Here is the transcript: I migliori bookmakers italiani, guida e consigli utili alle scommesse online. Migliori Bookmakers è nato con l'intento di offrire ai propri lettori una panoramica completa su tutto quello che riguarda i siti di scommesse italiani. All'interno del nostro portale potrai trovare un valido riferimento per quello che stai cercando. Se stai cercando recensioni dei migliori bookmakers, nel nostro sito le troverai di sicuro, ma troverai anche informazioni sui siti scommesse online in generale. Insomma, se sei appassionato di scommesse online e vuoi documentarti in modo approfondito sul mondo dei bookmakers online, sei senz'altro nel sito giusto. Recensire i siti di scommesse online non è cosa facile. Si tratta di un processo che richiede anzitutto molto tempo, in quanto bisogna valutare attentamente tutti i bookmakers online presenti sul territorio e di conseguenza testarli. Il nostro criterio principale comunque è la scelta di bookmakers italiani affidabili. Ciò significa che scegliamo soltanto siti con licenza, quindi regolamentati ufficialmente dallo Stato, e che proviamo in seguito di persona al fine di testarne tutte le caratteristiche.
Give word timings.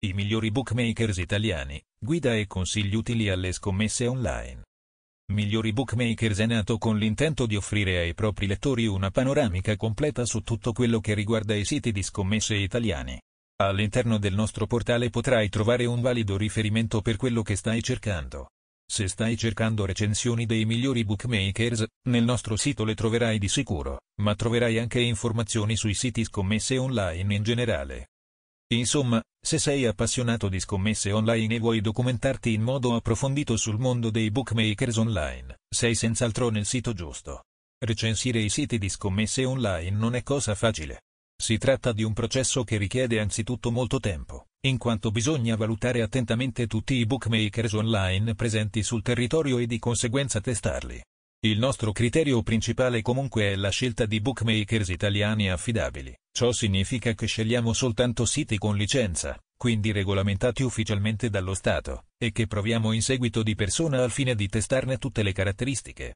I 0.00 0.12
migliori 0.12 0.52
bookmakers 0.52 1.16
italiani, 1.16 1.82
guida 1.98 2.32
e 2.36 2.46
consigli 2.46 2.94
utili 2.94 3.30
alle 3.30 3.50
scommesse 3.50 4.06
online. 4.06 4.62
Migliori 5.32 5.72
Bookmakers 5.72 6.38
è 6.38 6.46
nato 6.46 6.78
con 6.78 6.96
l'intento 6.96 7.46
di 7.46 7.56
offrire 7.56 7.98
ai 7.98 8.14
propri 8.14 8.46
lettori 8.46 8.86
una 8.86 9.10
panoramica 9.10 9.74
completa 9.76 10.24
su 10.24 10.42
tutto 10.42 10.72
quello 10.72 11.00
che 11.00 11.14
riguarda 11.14 11.56
i 11.56 11.64
siti 11.64 11.90
di 11.90 12.04
scommesse 12.04 12.54
italiani. 12.54 13.20
All'interno 13.56 14.18
del 14.18 14.34
nostro 14.34 14.68
portale 14.68 15.10
potrai 15.10 15.48
trovare 15.48 15.84
un 15.84 16.00
valido 16.00 16.36
riferimento 16.36 17.02
per 17.02 17.16
quello 17.16 17.42
che 17.42 17.56
stai 17.56 17.82
cercando. 17.82 18.50
Se 18.86 19.08
stai 19.08 19.36
cercando 19.36 19.84
recensioni 19.84 20.46
dei 20.46 20.64
migliori 20.64 21.04
bookmakers, 21.04 21.84
nel 22.08 22.22
nostro 22.22 22.54
sito 22.54 22.84
le 22.84 22.94
troverai 22.94 23.40
di 23.40 23.48
sicuro, 23.48 24.02
ma 24.22 24.36
troverai 24.36 24.78
anche 24.78 25.00
informazioni 25.00 25.74
sui 25.74 25.94
siti 25.94 26.22
scommesse 26.22 26.78
online 26.78 27.34
in 27.34 27.42
generale. 27.42 28.06
Insomma, 28.70 29.20
se 29.40 29.58
sei 29.58 29.86
appassionato 29.86 30.48
di 30.48 30.60
scommesse 30.60 31.10
online 31.12 31.54
e 31.54 31.58
vuoi 31.58 31.80
documentarti 31.80 32.52
in 32.52 32.62
modo 32.62 32.94
approfondito 32.94 33.56
sul 33.56 33.78
mondo 33.78 34.10
dei 34.10 34.30
bookmakers 34.30 34.96
online, 34.96 35.60
sei 35.68 35.94
senz'altro 35.94 36.50
nel 36.50 36.66
sito 36.66 36.92
giusto. 36.92 37.44
Recensire 37.78 38.40
i 38.40 38.48
siti 38.48 38.76
di 38.78 38.88
scommesse 38.88 39.44
online 39.44 39.96
non 39.96 40.14
è 40.14 40.22
cosa 40.22 40.54
facile. 40.54 41.02
Si 41.40 41.56
tratta 41.56 41.92
di 41.92 42.02
un 42.02 42.12
processo 42.12 42.64
che 42.64 42.76
richiede 42.76 43.20
anzitutto 43.20 43.70
molto 43.70 44.00
tempo, 44.00 44.46
in 44.66 44.76
quanto 44.76 45.12
bisogna 45.12 45.54
valutare 45.54 46.02
attentamente 46.02 46.66
tutti 46.66 46.94
i 46.94 47.06
bookmakers 47.06 47.72
online 47.74 48.34
presenti 48.34 48.82
sul 48.82 49.02
territorio 49.02 49.58
e 49.58 49.66
di 49.66 49.78
conseguenza 49.78 50.40
testarli. 50.40 51.00
Il 51.40 51.60
nostro 51.60 51.92
criterio 51.92 52.42
principale 52.42 53.00
comunque 53.00 53.52
è 53.52 53.54
la 53.54 53.68
scelta 53.68 54.06
di 54.06 54.20
bookmakers 54.20 54.88
italiani 54.88 55.48
affidabili. 55.48 56.12
Ciò 56.32 56.50
significa 56.50 57.12
che 57.12 57.26
scegliamo 57.26 57.72
soltanto 57.72 58.24
siti 58.24 58.58
con 58.58 58.76
licenza, 58.76 59.38
quindi 59.56 59.92
regolamentati 59.92 60.64
ufficialmente 60.64 61.30
dallo 61.30 61.54
Stato, 61.54 62.06
e 62.18 62.32
che 62.32 62.48
proviamo 62.48 62.90
in 62.90 63.02
seguito 63.02 63.44
di 63.44 63.54
persona 63.54 64.02
al 64.02 64.10
fine 64.10 64.34
di 64.34 64.48
testarne 64.48 64.98
tutte 64.98 65.22
le 65.22 65.30
caratteristiche. 65.30 66.06